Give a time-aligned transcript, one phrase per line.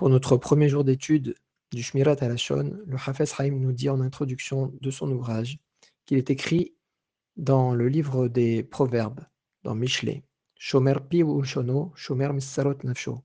[0.00, 1.34] Pour notre premier jour d'étude
[1.72, 5.58] du Shmirat Alashon, le Hafez Haïm nous dit en introduction de son ouvrage
[6.06, 6.74] qu'il est écrit
[7.36, 9.20] dans le livre des Proverbes,
[9.62, 10.24] dans Michelet,
[10.56, 13.22] Shomer pi ou shono, shomer misarot nafsho.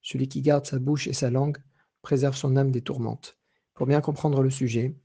[0.00, 1.58] Celui qui garde sa bouche et sa langue
[2.00, 3.36] préserve son âme des tourmentes.
[3.74, 4.96] Pour bien comprendre le sujet,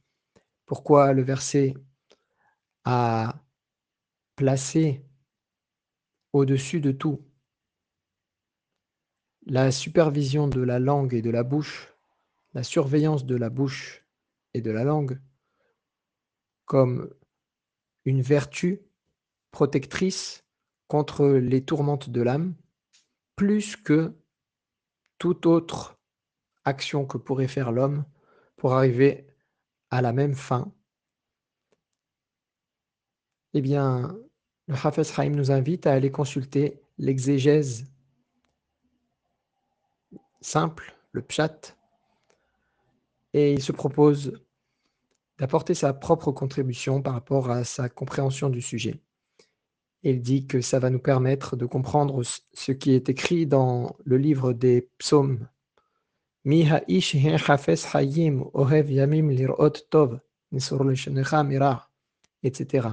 [0.65, 1.73] pourquoi le verset
[2.86, 3.43] a
[4.38, 5.04] placé
[6.31, 7.29] au-dessus de tout
[9.50, 11.91] la supervision de la langue et de la bouche,
[12.54, 14.06] la surveillance de la bouche
[14.54, 15.19] et de la langue
[16.65, 17.11] comme
[18.06, 18.79] une vertu
[19.50, 20.46] protectrice
[20.87, 22.54] contre les tourmentes de l'âme,
[23.36, 24.14] plus que
[25.18, 25.97] toute autre
[26.64, 28.06] action que pourrait faire l'homme
[28.56, 29.25] pour arriver
[29.89, 30.71] à la même fin.
[33.56, 34.16] Eh bien,
[34.67, 37.88] le Hafez Haïm nous invite à aller consulter l'exégèse
[40.42, 41.75] simple, le pshat,
[43.34, 44.42] et il se propose
[45.38, 49.00] d'apporter sa propre contribution par rapport à sa compréhension du sujet.
[50.04, 54.18] Il dit que ça va nous permettre de comprendre ce qui est écrit dans le
[54.18, 55.48] livre des psaumes.
[62.44, 62.88] etc.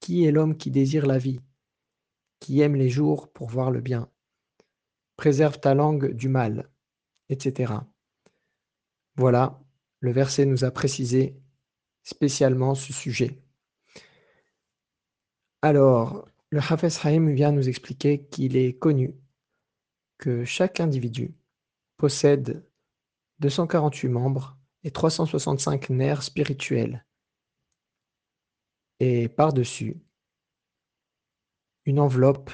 [0.00, 1.40] Qui est l'homme qui désire la vie,
[2.40, 4.11] qui aime les jours pour voir le bien?
[5.22, 6.68] Préserve ta langue du mal,
[7.28, 7.74] etc.
[9.14, 9.62] Voilà,
[10.00, 11.40] le verset nous a précisé
[12.02, 13.40] spécialement ce sujet.
[15.62, 19.14] Alors, le Hafez Haïm vient nous expliquer qu'il est connu
[20.18, 21.36] que chaque individu
[21.98, 22.68] possède
[23.38, 27.06] 248 membres et 365 nerfs spirituels.
[28.98, 30.02] Et par-dessus,
[31.84, 32.50] une enveloppe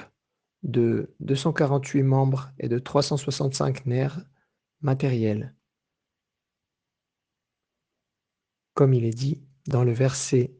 [0.62, 4.20] de 248 membres et de 365 nerfs
[4.80, 5.54] matériels.
[8.74, 10.54] Comme il est dit dans le verset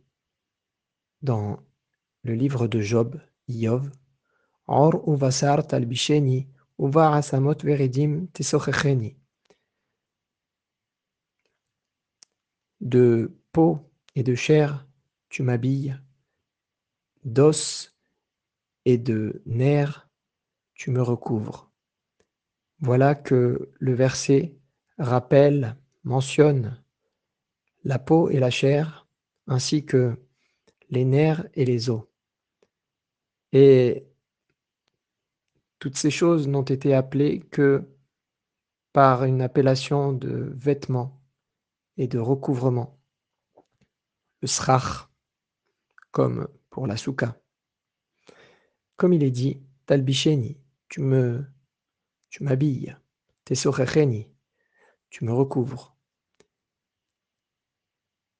[1.22, 1.58] dans
[2.22, 3.90] le livre de Job, Yov,
[4.66, 6.46] Or uvasar talbisheni,
[6.78, 9.16] uva asamot veredim tesochecheni.
[12.80, 13.78] De peau
[14.14, 14.86] et de chair,
[15.30, 15.98] tu m'habilles,
[17.24, 17.97] d'os
[18.96, 20.08] de nerfs,
[20.74, 21.70] tu me recouvres.
[22.80, 24.56] Voilà que le verset
[24.98, 26.82] rappelle, mentionne
[27.84, 29.06] la peau et la chair,
[29.46, 30.16] ainsi que
[30.88, 32.04] les nerfs et les os.
[33.52, 34.06] Et
[35.78, 37.84] toutes ces choses n'ont été appelées que
[38.92, 41.20] par une appellation de vêtements
[41.96, 42.98] et de recouvrement.
[44.40, 45.08] Le srach,
[46.10, 47.36] comme pour la souka.
[48.98, 51.46] Comme il est dit, talbisheni, tu me,
[52.30, 52.96] tu m'habilles,
[53.44, 54.26] tesorecheni,
[55.08, 55.96] tu me recouvres.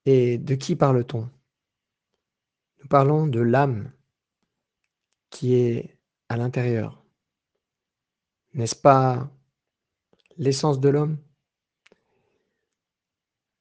[0.05, 1.31] Et de qui parle-t-on?
[2.81, 3.93] Nous parlons de l'âme
[5.31, 5.97] qui est
[6.29, 7.05] à l'intérieur.
[8.53, 9.31] N'est-ce pas
[10.39, 11.19] l'essence de l'homme?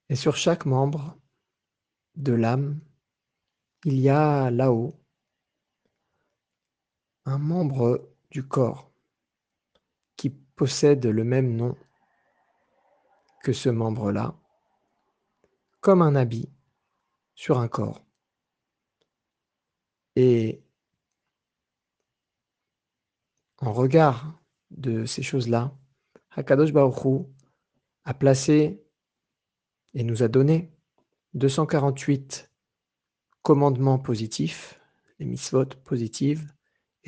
[0.08, 1.16] Et sur chaque membre
[2.16, 2.80] de l'âme,
[3.84, 4.98] il y a là-haut
[7.28, 8.90] un membre du corps
[10.16, 11.76] qui possède le même nom
[13.42, 14.34] que ce membre-là
[15.80, 16.48] comme un habit
[17.34, 18.02] sur un corps.
[20.16, 20.62] Et
[23.58, 24.40] en regard
[24.70, 25.76] de ces choses-là,
[26.30, 27.26] Hakadosh Baruch
[28.04, 28.82] a placé
[29.92, 30.72] et nous a donné
[31.34, 32.50] 248
[33.42, 34.80] commandements positifs,
[35.18, 36.54] les mitzvot positives,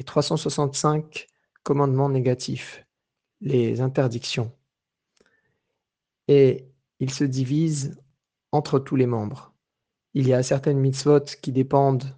[0.01, 1.27] et 365
[1.63, 2.87] commandements négatifs,
[3.43, 4.51] les interdictions.
[6.27, 8.01] Et il se divise
[8.51, 9.55] entre tous les membres.
[10.15, 12.17] Il y a certaines mitzvot qui dépendent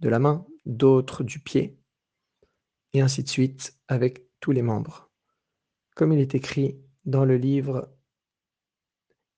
[0.00, 1.78] de la main, d'autres du pied,
[2.94, 5.08] et ainsi de suite avec tous les membres.
[5.94, 7.96] Comme il est écrit dans le livre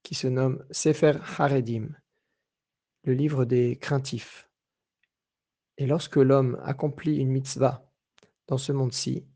[0.02, 1.90] qui se nomme Sefer Haredim,
[3.04, 4.45] le livre des craintifs.
[5.78, 7.90] Et lorsque l'homme accomplit une mitzvah
[8.46, 9.26] dans ce monde-ci,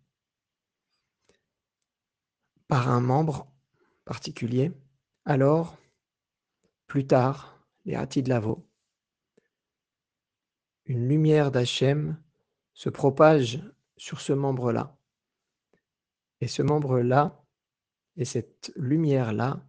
[2.68, 3.50] par un membre
[4.04, 4.72] particulier,
[5.24, 5.76] alors
[6.86, 8.66] plus tard, les de Lavo,
[10.86, 12.20] une lumière d'Hachem
[12.74, 13.60] se propage
[13.96, 14.96] sur ce membre-là.
[16.40, 17.44] Et ce membre-là,
[18.16, 19.64] et cette lumière-là,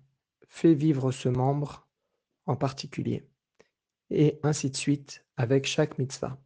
[0.47, 1.87] fait vivre ce membre
[2.45, 3.27] en particulier.
[4.09, 6.39] Et ainsi de suite avec chaque mitzvah.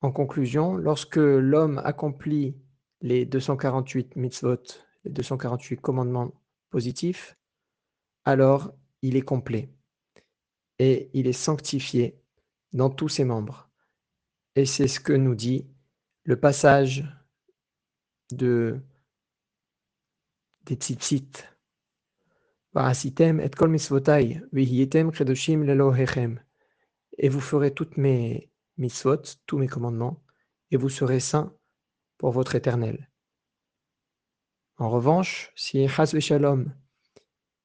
[0.00, 2.56] En conclusion, lorsque l'homme accomplit
[3.00, 4.62] les 248 mitzvot,
[5.04, 6.32] les 248 commandements
[6.70, 7.36] positifs,
[8.24, 8.72] alors
[9.02, 9.70] il est complet
[10.78, 12.20] et il est sanctifié
[12.72, 13.70] dans tous ses membres.
[14.54, 15.66] Et c'est ce que nous dit
[16.24, 17.04] le passage
[18.30, 18.80] de
[20.66, 21.48] des tzitzit.
[22.76, 23.50] et
[27.18, 30.22] Et vous ferez toutes mes mitzvot, tous mes commandements,
[30.70, 31.54] et vous serez saints
[32.16, 33.10] pour votre éternel.
[34.76, 36.72] En revanche, si Chas Shalom,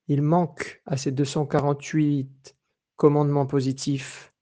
[0.07, 2.55] il manque à ces 248
[2.95, 4.33] commandements positifs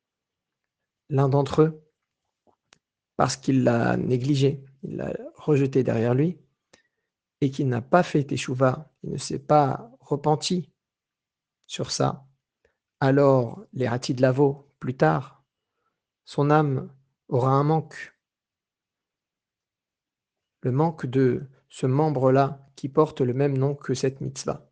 [1.09, 1.83] l'un d'entre eux,
[3.17, 6.39] parce qu'il l'a négligé, il l'a rejeté derrière lui,
[7.41, 10.71] et qu'il n'a pas fait teshuva, il ne s'est pas repenti
[11.67, 12.25] sur ça,
[12.99, 15.40] alors les de Lavo, plus tard,
[16.33, 16.89] son âme
[17.27, 18.15] aura un manque.
[20.61, 24.70] Le manque de ce membre-là qui porte le même nom que cette mitzvah.